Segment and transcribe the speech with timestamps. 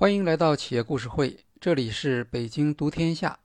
[0.00, 3.40] 欢迎来到企业故事会，这里是北京读天下。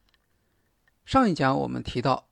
[1.04, 2.28] 上一讲我们提到，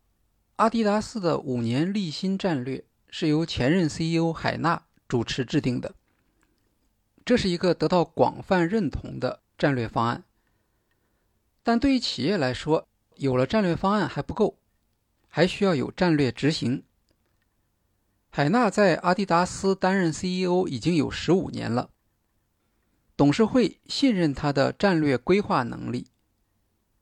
[0.58, 5.96] 阿迪达斯的五年立新战略是由前任 CEO 海纳主持制定的，
[7.26, 10.24] 这是一个得到广泛认同的战略方案。
[11.64, 14.60] 但对于企业来说，有了战略方案还不够，
[15.30, 16.84] 还需要有战略执行。
[18.30, 21.90] 海纳在阿迪达斯担任 CEO 已经有十五年了，
[23.16, 26.08] 董事会信任他的战略规划能力，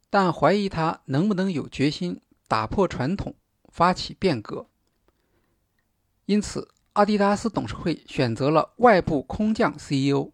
[0.10, 3.36] 但怀疑他能不能有决心打破传统，
[3.70, 4.68] 发起变革。
[6.26, 10.32] 因此，阿迪达斯董事会选择了外部空降 CEO，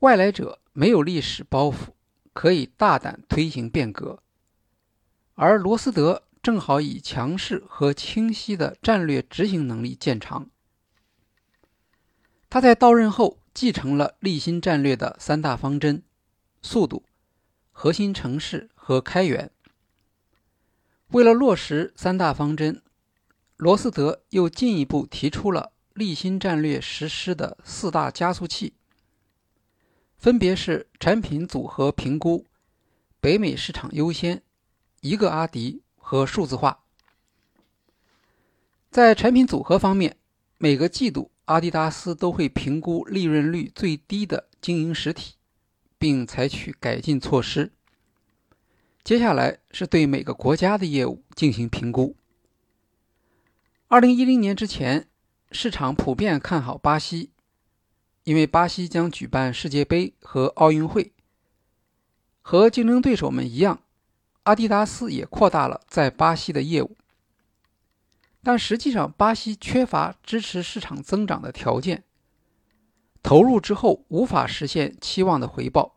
[0.00, 1.92] 外来者没有历史包袱，
[2.32, 4.22] 可以大胆推行变革，
[5.34, 6.24] 而罗斯德。
[6.42, 10.48] 正好以强势和清晰的战略执行能力见长。
[12.48, 16.02] 他在到任后继承了立新战略的三大方针：
[16.62, 17.04] 速度、
[17.72, 19.50] 核心城市和开源。
[21.08, 22.82] 为了落实三大方针，
[23.56, 28.74] 罗斯德又进一步提出了立新战略实施的四大加速器，
[30.16, 32.46] 分别是产品组合评估、
[33.20, 34.42] 北美市场优先、
[35.00, 35.82] 一个阿迪。
[36.02, 36.80] 和数字化，
[38.90, 40.16] 在产品组合方面，
[40.58, 45.34] 每个季度阿迪达斯都会评估利润率最低的经营实体，
[45.98, 47.72] 并采取改进措施。
[49.02, 52.14] 接下来是对每个国家的业务进行评估。
[53.88, 55.08] 二零一零年之前，
[55.50, 57.32] 市场普遍看好巴西，
[58.22, 61.12] 因为巴西将举办世界杯和奥运会。
[62.42, 63.82] 和竞争对手们一样。
[64.44, 66.96] 阿迪达斯也扩大了在巴西的业务，
[68.42, 72.04] 但实际上巴西缺乏支持市场增长的条件，
[73.22, 75.96] 投入之后无法实现期望的回报，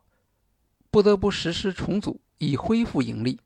[0.90, 3.40] 不得不实施重组以恢复盈利。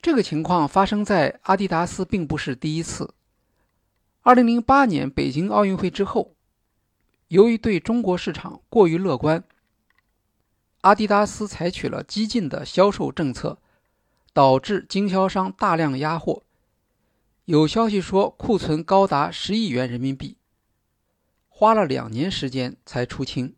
[0.00, 3.14] 这个情况发生在阿迪达斯并不是第一次。
[4.22, 6.34] 2008年北京奥运会之后，
[7.28, 9.42] 由于对中国市场过于乐观。
[10.82, 13.58] 阿迪达斯采取了激进的销售政策，
[14.32, 16.44] 导致经销商大量压货。
[17.50, 20.36] 有消息说库存高达十亿元人民币，
[21.48, 23.56] 花了两年时间才出清。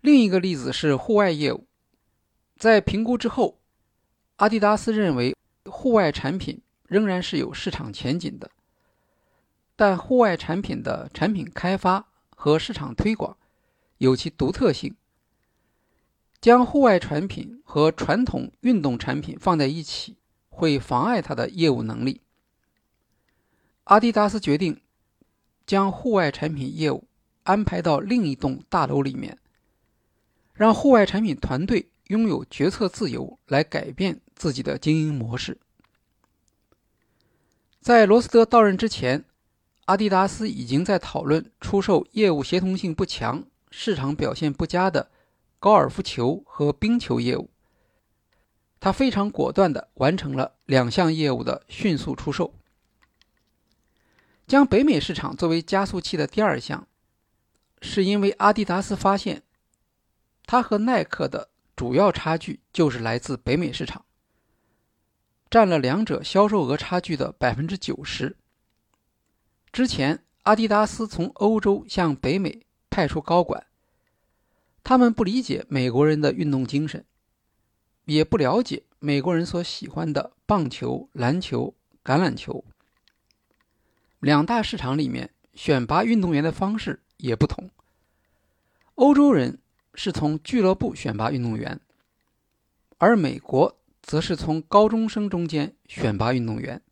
[0.00, 1.68] 另一个例子是户外业务，
[2.56, 3.60] 在评估之后，
[4.38, 8.50] 阿迪达斯认为户外产品仍然是有市场前景的，
[9.76, 13.36] 但户外产品的产品开发和市场推广
[13.98, 14.96] 有其独特性。
[16.40, 20.16] 将户外产品和传统运动产品放在一起，
[20.50, 22.20] 会妨碍他的业务能力。
[23.84, 24.80] 阿迪达斯决定
[25.66, 27.08] 将户外产品业务
[27.44, 29.38] 安排到另一栋大楼里面，
[30.52, 35.58] 让户外产品团队拥有决策自由，来改变自己的经营模式。
[37.80, 39.24] 在罗斯德到任之前，
[39.86, 45.10] 阿迪达斯已经在讨论出售业务协同性不强、市场表现不佳的。
[45.58, 47.50] 高尔夫球和冰球业务，
[48.80, 52.54] 他非常果断地完成了两项业务的迅速出售。
[54.46, 56.88] 将北美市场作为加速器的第二项，
[57.82, 59.42] 是因为阿迪达斯发现，
[60.44, 64.04] 它和耐克的主要差距就是来自北美市场，
[65.48, 68.36] 占了两者销售额差距的百分之九十。
[69.70, 73.66] 之前，阿迪达斯从欧洲向北美派出高管。
[74.82, 77.04] 他们不理解美国人的运动精神，
[78.04, 81.74] 也不了解美国人所喜欢的棒球、篮球、
[82.04, 82.64] 橄榄球。
[84.18, 87.70] 两大市场里面选拔运动员的方式也不同。
[88.96, 89.58] 欧洲人
[89.94, 91.80] 是从俱乐部选拔运动员，
[92.98, 96.82] 而美国则是从高中生中间选拔运动员。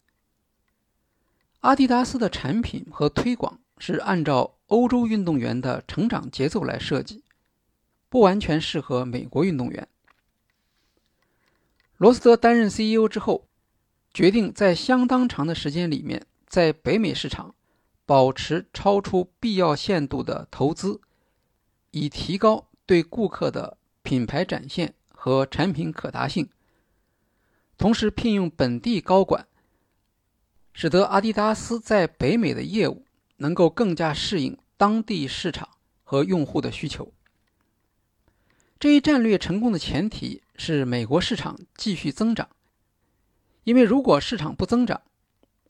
[1.61, 7.25] 阿迪达斯的产品和推广是按照欧洲运动员的成长节奏来设计。
[8.08, 9.87] 不完全适合美国运动员。
[11.99, 13.49] 罗斯德担任 CEO 之后，
[14.15, 17.56] 决定在相当长的时间里面，在北美市场
[18.06, 21.00] 保持超出必要限度的投资，
[21.91, 26.49] 以提高对顾客的品牌展现和产品可达性。
[27.77, 29.49] 同时，聘用本地高管，
[30.73, 33.05] 使得阿迪达斯在北美的业务
[33.39, 35.69] 能够更加适应当地市场
[36.05, 37.12] 和用户的需求。
[38.80, 42.48] 这一战略成功的前提是美国市场继续增长，
[43.64, 45.02] 因为如果市场不增长，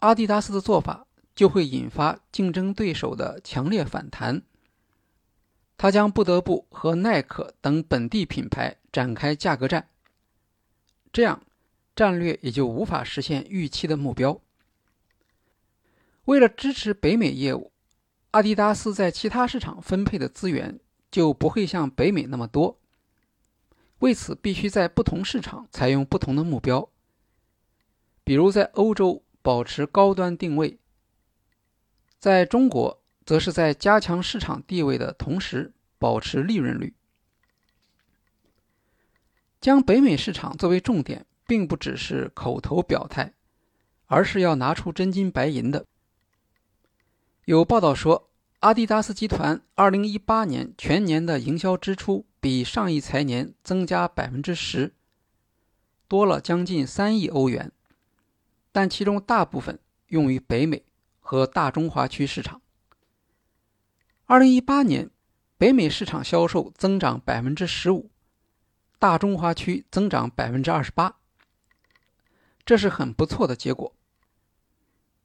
[0.01, 4.43] 阿迪达斯的做法就会引发竞争对手的强烈反弹。
[5.79, 9.89] 他将不得不和耐克等本地品牌展开价格战，
[11.11, 11.43] 这样
[11.97, 14.39] 战略也就无法实现预期的目标。
[16.27, 17.73] 为了支持北美业务，
[18.33, 20.79] 阿迪达斯在其他市场分配的资源
[21.11, 22.79] 就不会像北美那么多，
[23.99, 26.89] 为此必须在不同市场采用不同的目标。
[28.25, 30.79] 比如在欧洲保持高端定位，
[32.19, 36.95] 在中国则是在加强市场地位的同时保持利润率。
[39.61, 43.33] 将北美市场作为重点，并不只是口头表态，
[44.07, 45.85] 而是要拿出真金白银的。
[47.47, 48.31] 有报道说，
[48.61, 54.95] 阿迪达斯集团2018年全年的营销支出比上一财年增加百分之十，
[56.07, 57.73] 多了将近三亿欧元。
[58.71, 60.85] 但其中大部分用于北美
[61.21, 62.61] 和大中华区市场。
[64.27, 65.11] 二零一八年，
[65.57, 68.11] 北美市场销售增长百分之十五，
[68.99, 71.17] 大中华区增长百分之二十八，
[72.65, 73.93] 这是很不错的结果。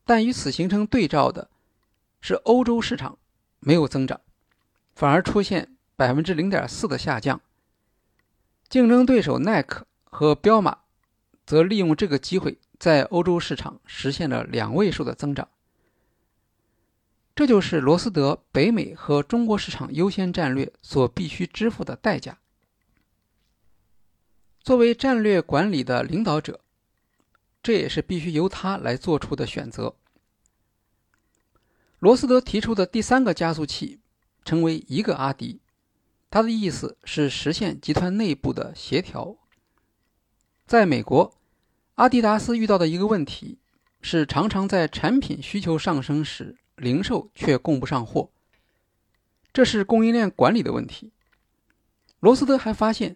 [0.06, 1.50] 但与此形成对照的
[2.22, 3.20] 是，欧洲市场
[3.60, 4.20] 没有增长，
[4.96, 7.42] 反而出现百分之零点四的下降。
[8.70, 10.80] 竞争对手耐克和彪马
[11.46, 12.60] 则利用这个机会。
[12.80, 15.48] 在欧洲市场实现了两位数的增长，
[17.34, 22.40] 这就是罗斯德北美和中国市场优先战略所必须支付的代价。
[24.60, 26.60] 作为战略管理的领导者，
[27.62, 29.96] 这也是必须由他来做出的选择。
[32.00, 34.02] 罗斯德提出的第三个加速器
[34.44, 35.62] 成为“一个阿迪”，
[36.34, 39.36] 他的意思是实现集团内部的协调。
[40.66, 41.36] 在美国。
[41.94, 43.60] 阿迪达斯遇到的一个问题
[44.02, 48.32] 是，常常在产品需求上升时，零售却供不上货。
[49.54, 51.12] 这是供应链管理的问题。
[52.20, 53.16] 罗斯德还发现，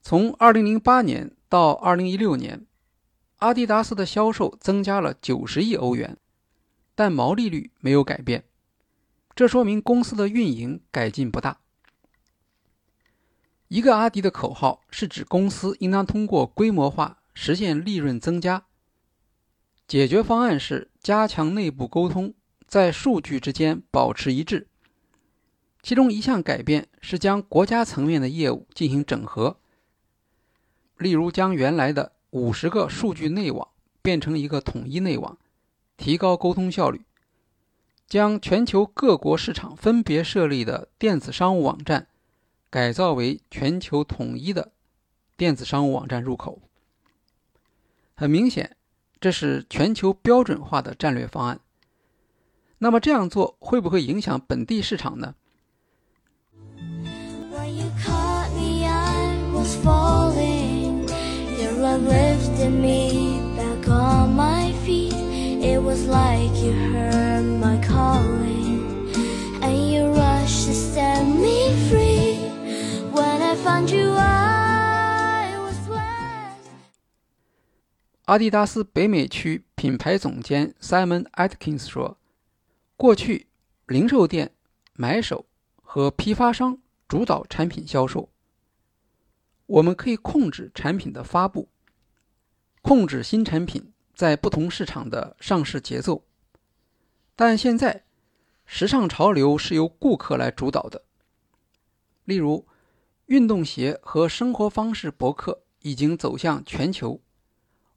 [0.00, 2.64] 从2008年到2016年，
[3.40, 6.16] 阿迪达斯的销售增加了90亿欧元，
[6.94, 8.44] 但毛利率没有改变。
[9.34, 11.60] 这说明公司的运营改进不大。
[13.68, 17.18] 一个阿迪的口号是指公司应当通过规模化。
[17.38, 18.64] 实现利润增加。
[19.86, 22.32] 解决方案是加强内部沟通，
[22.66, 24.68] 在数据之间保持一致。
[25.82, 29.58] 其中一项改变是将国家层面的业务进行整合，
[30.96, 33.68] 例如将原来的五十个数据内网
[34.00, 35.36] 变成一个统一内网，
[35.98, 37.00] 提高沟通效率；
[38.08, 42.08] 将全球各国市场分别设立的电子商务网站
[42.70, 44.72] 改造为全球统一的
[45.36, 46.60] 电子商务网站入口。
[48.14, 48.76] 很明显，
[49.20, 51.60] 这是全球标准化的战略方案。
[52.78, 55.34] 那么这样做会不会影响本地市场呢？
[78.26, 82.18] 阿迪达斯北美区品牌总监 Simon Atkins 说
[82.96, 83.46] ：“过去，
[83.86, 84.52] 零售店、
[84.94, 85.46] 买手
[85.80, 88.28] 和批发商主导产品销售。
[89.66, 91.68] 我们可以控制产品的发布，
[92.82, 96.24] 控制新产品在不同市场的上市节奏。
[97.36, 98.04] 但现在，
[98.64, 101.04] 时尚潮流是由顾客来主导的。
[102.24, 102.66] 例如，
[103.26, 107.20] 运动鞋和生活方式博客已经走向全球。”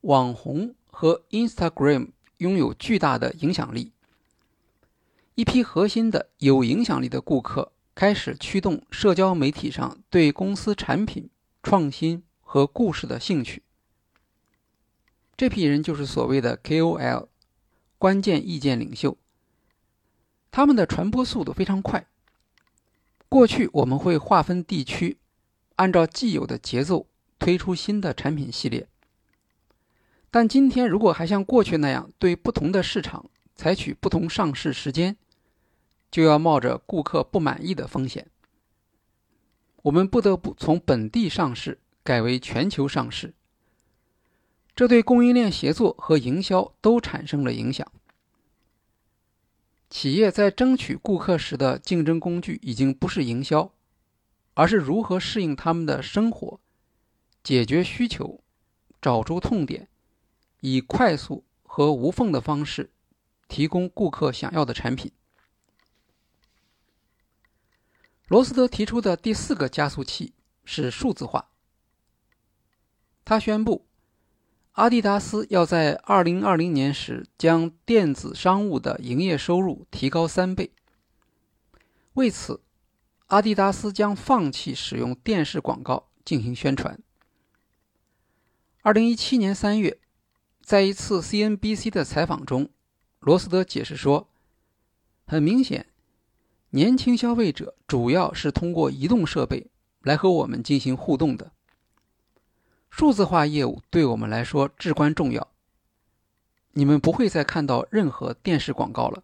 [0.02, 3.92] 网红和 Instagram 拥有巨大的影响力。
[5.36, 11.30] 一批核心的有影响力的顾客开始驱动社交媒体上对公司产品
[11.64, 13.64] 创新和故事的兴趣。
[15.36, 17.28] 这批人就是所谓的 KOL，
[17.98, 19.18] 关键意见领袖。
[20.52, 22.08] 他们的传播速度非常快。
[23.30, 25.20] 过去我们会划分地区，
[25.76, 27.06] 按照既有的节奏
[27.38, 28.88] 推出新的产品系列。
[30.32, 35.16] 但今天，如果还像过去那样对不同的市场采取不同上市时间，
[36.10, 38.28] 就要冒着顾客不满意的风险。
[39.84, 43.36] 我们不得不从本地上市改为全球上市，
[44.76, 47.92] 这对供应链协作和营销都产生了影响。
[49.90, 53.74] 企业在争取顾客时的竞争工具已经不是营销，
[54.54, 56.60] 而是如何适应他们的生活，
[57.44, 58.44] 解决需求，
[59.02, 59.88] 找出痛点。
[60.62, 62.92] 以快速和无缝的方式
[63.48, 65.12] 提供顾客想要的产品。
[68.28, 70.34] 罗斯德提出的第四个加速器
[70.66, 71.50] 是数字化。
[73.26, 73.88] 他宣布，
[74.80, 80.72] 阿迪达斯要在2020年时将电子商务的营业收入提高三倍。
[82.14, 82.62] 为此，
[83.26, 86.98] 阿迪达斯将放弃使用电视广告进行宣传。
[88.84, 90.00] 2017年3月，
[90.62, 92.70] 在一次 CNBC 的采访中，
[93.20, 94.30] 罗斯德解释说
[95.28, 95.88] ：“很明显，
[96.70, 99.70] 年轻消费者主要是通过移动设备
[100.04, 101.52] 来和我们进行互动的。”
[103.00, 105.48] 数字化业务对我们来说至关重要。
[106.74, 109.24] 你们不会再看到任何电视广告了。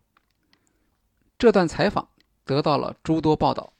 [1.37, 2.07] 这段采访
[2.45, 3.73] 得到了诸多报道。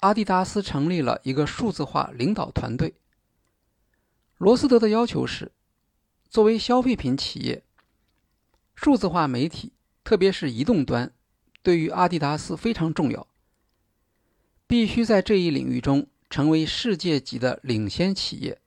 [0.00, 2.94] 阿迪达斯成立了一个数字化领导团队。
[4.36, 5.52] 罗斯德的要求是：
[6.28, 7.62] 作为消费品企业，
[8.74, 9.70] 数字化媒体，
[10.02, 11.12] 特别是移动端，
[11.62, 13.28] 对于阿迪达斯非常重要。
[14.66, 16.08] 必须在这一领域中。
[16.30, 18.60] 成为世界级的领先企业，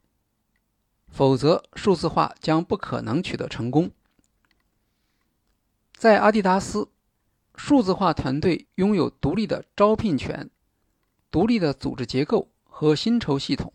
[1.08, 3.89] 否则数字化将不可能取得成功。
[5.96, 6.89] 在阿迪达斯，
[7.55, 10.50] 数字化团队拥有独立的招聘权、
[11.32, 13.72] 独立的组织结构和薪酬系统。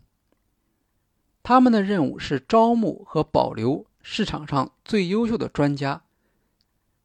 [1.41, 6.03] 他们的任务是招募和保留市场上最优秀的专家，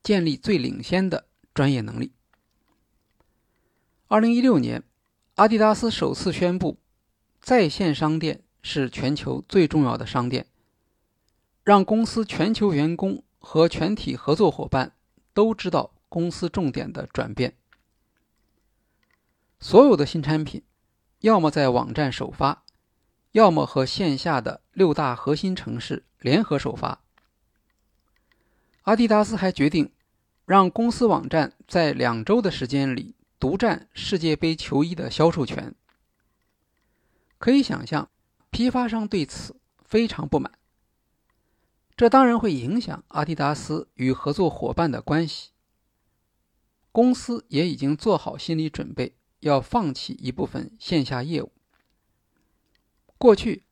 [0.03, 2.13] 建立最领先的专业能力。
[4.09, 4.85] 二零一六年。
[5.37, 6.79] 阿迪达斯首次宣布，
[7.41, 10.47] 在线商店是全球最重要的商店，
[11.65, 14.95] 让公司全球员工和全体合作伙伴
[15.33, 17.57] 都知道公司重点的转变。
[19.59, 20.63] 所有的新产品，
[21.19, 22.63] 要么在网站首发，
[23.33, 27.01] 要么和线下的六大核心城市联合首发。
[28.83, 29.91] 阿迪达斯还决定，
[30.47, 33.17] 让公司网站在两周的时间里。
[33.39, 35.75] 独占世界杯球衣的销售权，
[37.39, 38.11] 可以想象，
[38.51, 40.59] 批发商对此非常不满。
[41.97, 45.51] 这当然会影响阿迪达斯与合作伙伴的关系。
[46.91, 51.53] 公司也已经做好心理准备，要放弃一部分线下业务。
[53.19, 53.65] 过去，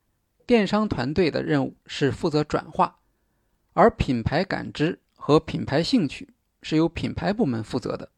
[0.45, 2.99] 电商团队的任务是负责转化，
[3.73, 8.11] 而品牌感知和品牌兴趣是由品牌部门负责的。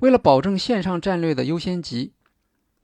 [0.00, 2.14] 为了保证线上战略的优先级，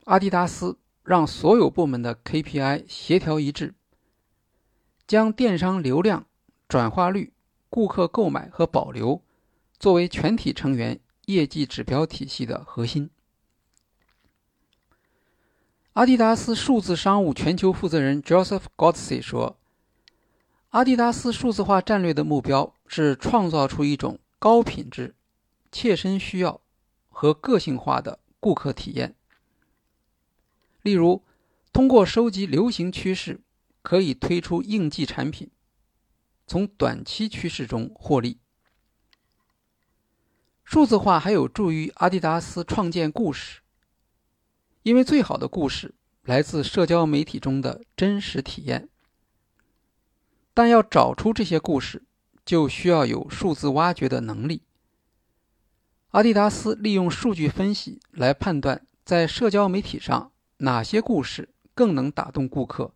[0.05, 3.75] 阿迪达斯让所有部门的 KPI 协调一致，
[5.07, 6.27] 将电商流量、
[6.69, 7.33] 转化率、
[7.71, 9.23] 顾客购买和保留
[9.79, 13.09] 作为全体成员业绩指标体系的核心。
[15.95, 19.57] 阿迪达斯数字商务全球负责人 Joseph Gottsy 说
[20.69, 25.15] ：“阿迪达斯数字化战略的目标是创造出一种高品质、
[25.73, 26.61] 切身需要。”
[27.19, 29.15] 和个性化的顾客体验，
[30.83, 31.25] 例如，
[31.73, 33.41] 通过收集流行趋势，
[33.81, 35.51] 可以推出应季产品，
[36.47, 38.39] 从短期趋势中获利。
[40.63, 43.63] 数字化还有助于阿迪达斯创建故事，
[44.83, 45.95] 因为最好的故事
[46.25, 48.91] 来自社交媒体中的真实体验。
[50.53, 52.05] 但要找出这些故事，
[52.45, 54.66] 就需要有数字挖掘的能力。
[56.11, 62.95] 阿迪达斯利用数据分析来判断，在社交媒体上哪些故事更能打动顾客，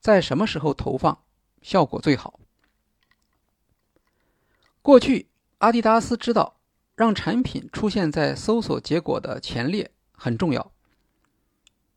[0.00, 1.22] 在什么时候投放
[1.62, 2.38] 效果最好。
[4.82, 5.28] 过去，
[5.58, 6.60] 阿迪达斯知道
[6.94, 10.72] 让产品出现在搜索结果的前列很重要，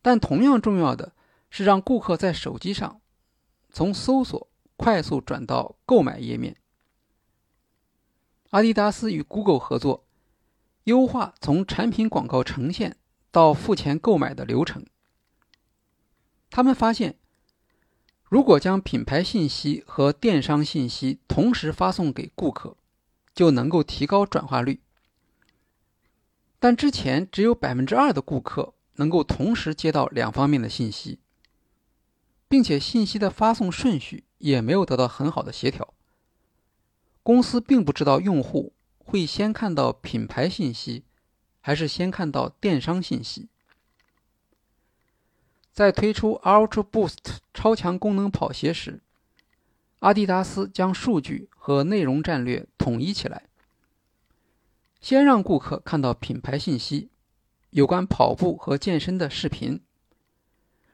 [0.01, 1.11] 但同样重要的
[1.49, 3.01] 是让顾客在手机上
[3.71, 6.55] 从搜索快速转到购买页面。
[8.51, 10.05] 阿迪达斯与 Google 合作。
[10.89, 12.97] 优化从产品广告呈现
[13.29, 14.83] 到付钱购买的流程。
[16.49, 17.15] 他们发现，
[18.23, 22.75] 如果将品牌信息和电商信息同时发送给顾客，
[23.35, 24.81] 就能够提高转化率。
[26.57, 31.19] 但之前只有百分之二的顾客能够同时接到两方面的信息，
[32.47, 35.93] 并且信息的发送顺序也没有得到很好的协调。
[37.21, 38.73] 公司并不知道用户。
[39.09, 41.03] 会先看到品牌信息，
[41.61, 43.47] 还是先看到电商信息？
[45.73, 49.01] 在推出 Ultra Boost 超强功能跑鞋时，
[49.97, 53.45] 阿迪达斯将数据和内容战略统一起来，
[55.01, 57.09] 先让顾客看到品牌信息，
[57.71, 59.81] 有关跑步和健身的视频，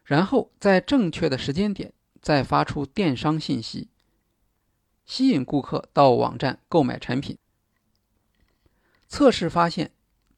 [0.06, 1.92] 然后在正确的时间点
[2.22, 3.90] 再发出电商信息，
[5.06, 7.38] 吸引顾客到网站购买产品。
[9.08, 9.92] 测试发现，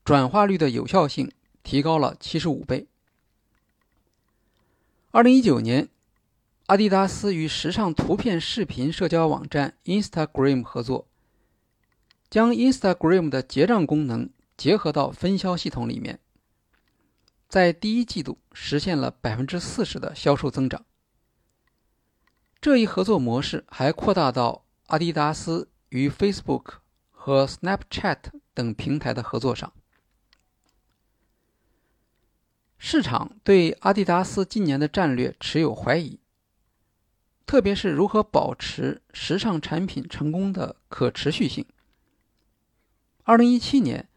[0.04, 1.32] 转化率的有效性
[1.64, 2.88] 提高了七十五倍。
[5.12, 5.90] 二零一九年，
[6.68, 11.08] 阿迪达斯与时尚图片视频社交网站 Instagram 合作，
[12.30, 16.20] 将 Instagram 的结账功能结合到分销系统里面，
[17.48, 20.86] 在第一季度实现了百分之四十的销售增长。
[22.60, 26.76] 这一合作模式还扩大到阿迪达斯与 Facebook
[27.12, 28.18] 和 Snapchat
[28.58, 29.72] 等平台的合作上。
[32.80, 36.20] 市场对阿迪达斯今年的战略持有怀疑，
[37.46, 41.68] 特别是如何保持时尚产品成功的可持续性。
[43.22, 44.10] 二零一七年，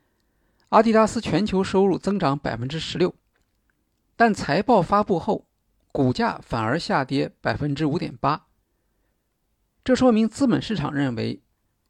[0.70, 3.14] 阿迪达斯全球收入增长百分之十六，
[4.16, 5.46] 但财报发布后，
[5.92, 8.46] 股价反而下跌百分之五点八。
[9.84, 11.42] 这说明资本市场认为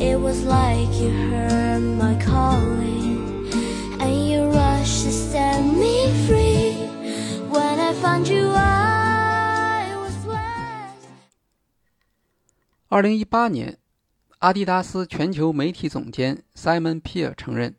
[0.00, 3.46] it was like you heard my calling
[4.00, 6.72] and you rushed to set me free.
[7.50, 11.08] When i found you i was blessed
[12.88, 13.76] 二零一年
[14.38, 17.76] 阿迪达斯全球媒体总监 simon pier 承认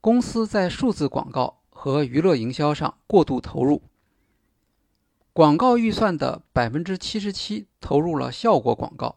[0.00, 3.82] 公司在数字广告和娱乐营销上过度投入
[5.32, 9.16] 广告预算的百分之七十七投入了效果广告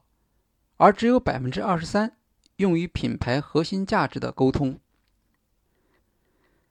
[0.82, 2.18] 而只有百分之二十三
[2.56, 4.80] 用于品牌核心价值的沟通。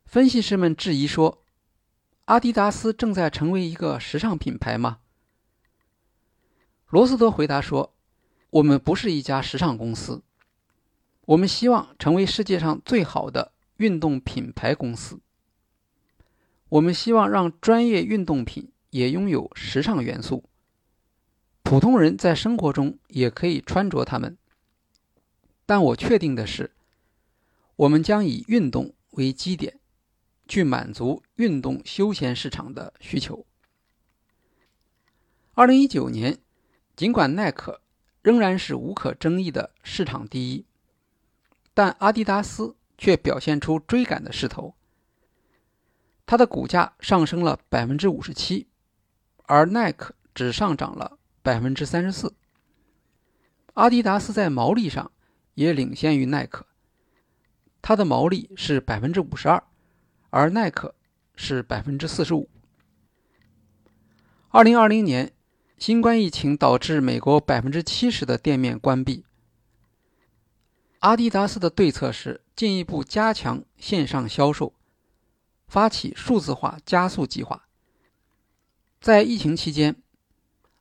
[0.05, 1.39] 分析师们质疑说。
[2.27, 5.01] 阿迪达斯正在成为一个时尚品牌吗？
[6.89, 7.93] 罗斯托回答说
[8.51, 10.23] ：“我们不是一家时尚公司，
[11.23, 15.19] 我们希望成为世界上最好的运动品牌公司。
[16.69, 20.45] 我们希望让专业运动品也拥有时尚元素，
[21.71, 24.37] 普通人在生活中也可以穿着它们。
[25.65, 26.73] 但我确定的是，
[27.77, 29.79] 我们将以运动为基点。”
[30.49, 33.47] 去满足运动休闲市场的需求。
[35.55, 36.41] 二零一九年，
[36.97, 37.81] 尽管耐克
[38.21, 40.67] 仍然是无可争议的市场第一，
[41.73, 44.75] 但阿迪达斯却表现出追赶的势头。
[46.27, 48.67] 它的股价上升了百分之五十七，
[49.45, 52.35] 而耐克只上涨了百分之三十四。
[53.75, 55.11] 阿迪达斯在毛利上
[55.55, 56.67] 也领先于耐克，
[57.81, 59.63] 它的毛利是百分之五十二。
[60.33, 60.95] 而耐克
[61.35, 62.49] 是百分之四十五。
[64.51, 65.33] 二零二零年，
[65.77, 69.25] 新冠疫情导致美国百分之七十的店面关闭。
[71.01, 74.73] 阿迪达斯的对策是进一步加强线上销售，
[75.67, 77.67] 发起数字化加速计划。
[79.01, 80.00] 在疫情期间，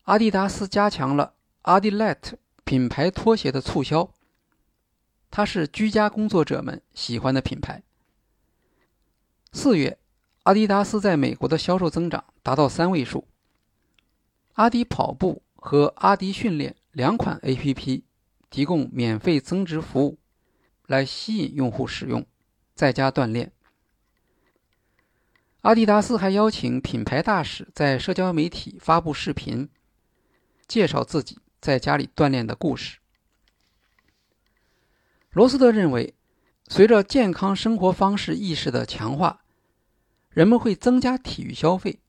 [0.10, 4.12] 阿迪达斯加强了阿迪 l 特品牌拖鞋的促销，
[5.30, 7.84] 它是居家工作者们喜欢的品牌。
[9.52, 10.00] 四月，
[10.45, 13.28] 阿迪达斯在美国的销售增长达到三位数。
[14.54, 18.02] 阿迪跑步和阿迪训练两款 APP
[18.50, 20.17] 提供免费增值服务，
[20.88, 22.26] 来吸引用户使用，
[22.74, 23.52] 在家锻炼。
[25.62, 29.69] 阿迪达斯还邀请品牌大使在社交媒体发布视频，
[30.69, 32.99] 介绍自己在家里锻炼的故事。
[35.32, 36.15] 罗斯特认为。
[36.71, 39.41] 随着健康生活方式意识的强化，
[40.29, 41.99] 人们会增加体育消费，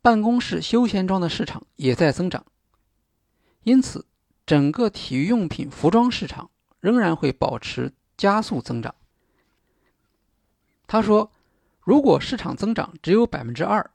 [0.00, 2.46] 办公室休闲装的市场也在增长。
[3.64, 4.06] 因此，
[4.46, 8.94] 整个体育用品服装市场仍然会保持加速增长。
[10.86, 11.32] 他说
[11.82, 13.90] ：“如果市场增长只有百分之二，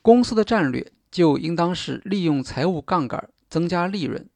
[0.00, 4.28] 公司的战略就应当是利用财务杠杆增加利润，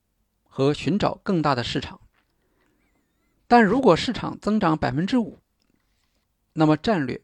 [0.49, 2.01] 和寻找更大的市场。”
[3.49, 5.41] 但如果市场增长百分之五，
[6.53, 7.21] 那么战略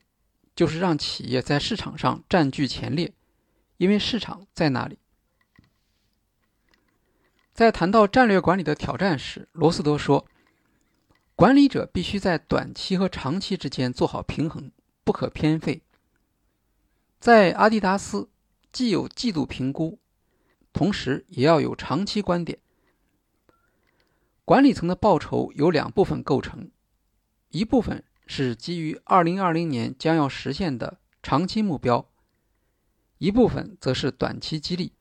[0.56, 3.12] 就是让企业在市场上占据前列，
[3.76, 4.98] 因为市场在那里。
[7.52, 10.26] 在谈到战略管理的挑战时，罗斯多说
[11.34, 14.70] ：“管理者必须在短期和长期之间做好平衡，
[15.04, 15.80] 不可偏废。”
[17.20, 18.28] 在阿迪达斯，
[18.76, 19.98] 既有季度评估，
[20.74, 22.58] 同时也要有长期观点。
[24.44, 26.70] 管理层的报酬由两部分构成，
[27.48, 32.06] 一部分是基于2020年将要实现的长期目标，
[33.16, 34.92] 一部分则是短期激励。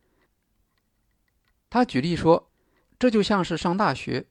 [1.70, 2.50] 他举例说，
[2.98, 4.28] 这就像是上大学，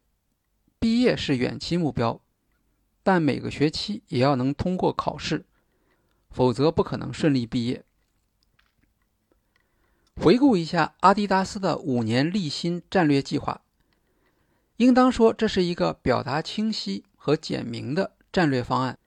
[0.78, 2.18] 毕业是远期目标，
[3.02, 5.44] 但每个学期也要能通过考试，
[6.30, 7.84] 否则不可能顺利毕业。
[10.16, 13.62] 回顾一下阿迪达斯的五年立新战略计划，
[14.76, 18.98] 应当说这是一个表达清晰和简明的战略方案。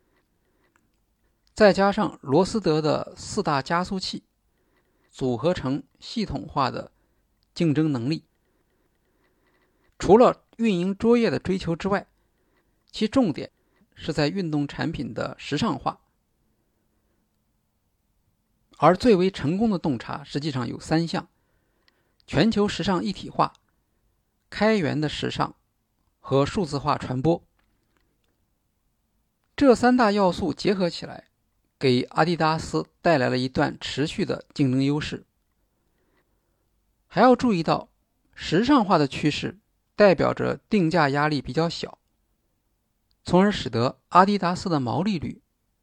[1.54, 4.24] 再加上罗斯德的四大加速器，
[5.10, 6.92] 组合成系统化的
[7.56, 8.26] 竞争能力。
[9.98, 12.06] 除了运营卓越的追求之外，
[12.92, 13.50] 其重点
[13.96, 16.00] 是在运动产品的时尚化。
[18.78, 21.28] 而最为成功的洞察实际上有三项：
[22.26, 23.54] 全球时尚一体化、
[24.50, 25.56] 开源的时尚
[26.20, 27.44] 和数字化传播。
[29.56, 31.26] 这三大要素结合起来，
[31.80, 35.26] 给阿迪达斯带来了一段持续的竞争优势。
[37.08, 37.90] 还要注意到，
[38.36, 39.58] 时尚化的趋势
[39.96, 41.98] 代表着定价压力比较小，
[43.24, 45.42] 从而使得阿迪达斯的毛利率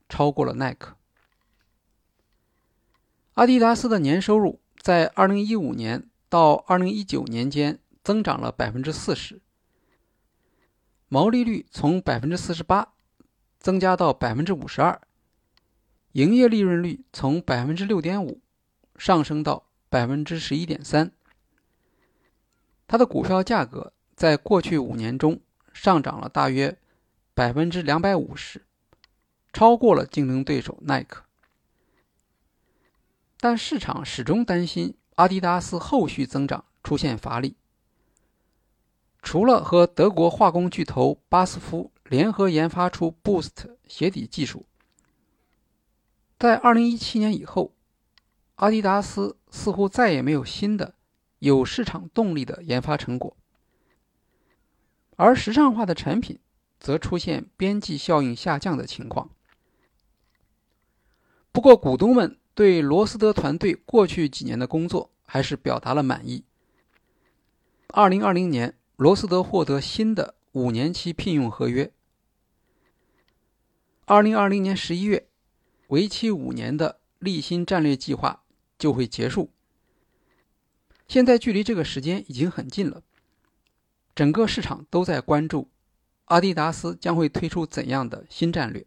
[0.09, 0.97] 超过了耐克。
[3.35, 9.41] 阿迪达斯的年收入在2015年到2019年间增长了40%，
[11.09, 12.87] 毛利率从48%
[13.59, 14.99] 增加到52%，
[16.13, 18.39] 营业利润率从6.5%
[18.97, 21.11] 上升到11.3%。
[22.87, 25.41] 它的股票价格在过去五年中
[25.73, 26.79] 上涨了大约
[27.35, 28.61] 250%，
[29.53, 31.25] 超过了竞争对手耐克。
[33.45, 37.57] 但市场始终担心阿迪达斯后续增长出现乏力。
[39.21, 44.65] 除了和德国化工巨头巴斯夫联合研发出 Boost 鞋底技术，
[46.39, 47.75] 在2017年以后，
[48.55, 50.95] 阿迪达斯似乎再也没有新的
[51.41, 53.37] 有市场动力的研发成果，
[55.17, 56.39] 而时尚化的产品
[56.81, 59.29] 则出现边际效应下降的情况。
[61.53, 62.39] 不过，股东们。
[62.55, 66.45] 对罗斯德团队过去几年的工作还是表达了满意。
[67.89, 71.93] 二零二零年，罗斯德获得新的五年期聘用合约。
[74.05, 75.27] 二零二零年十一月，
[75.89, 78.45] 为期五年的立新战略计划
[78.79, 79.51] 就会结束。
[81.09, 83.03] 现在距离这个时间已经很近了，
[84.15, 85.69] 整个市场都在关注
[86.27, 88.87] 阿迪达斯将会推出怎样的新战略。